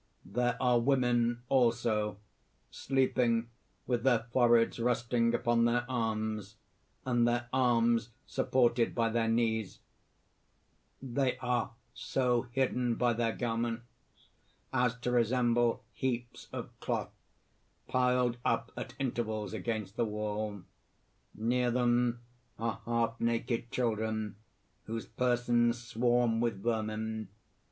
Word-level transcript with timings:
There 0.25 0.57
are 0.59 0.79
women 0.79 1.43
also, 1.47 2.17
sleeping 2.71 3.51
with 3.85 4.01
their 4.01 4.25
foreheads 4.31 4.79
resting 4.79 5.35
upon 5.35 5.65
their 5.65 5.85
arms, 5.87 6.55
and 7.05 7.27
their 7.27 7.47
arms 7.53 8.09
supported 8.25 8.95
by 8.95 9.09
their 9.09 9.27
knees; 9.27 9.77
they 11.03 11.37
are 11.37 11.73
so 11.93 12.47
hidden 12.51 12.95
by 12.95 13.13
their 13.13 13.31
garments 13.31 13.83
as 14.73 14.97
to 15.01 15.11
resemble 15.11 15.83
heaps 15.93 16.47
of 16.51 16.71
cloth 16.79 17.11
piled 17.87 18.37
up 18.43 18.71
at 18.75 18.95
intervals 18.97 19.53
against 19.53 19.97
the 19.97 20.05
wall. 20.05 20.63
Near 21.35 21.69
them 21.69 22.21
are 22.57 22.81
half 22.87 23.19
naked 23.21 23.69
children, 23.69 24.35
whose 24.85 25.05
persons 25.05 25.77
swarm 25.79 26.39
with 26.41 26.63
vermin. 26.63 27.27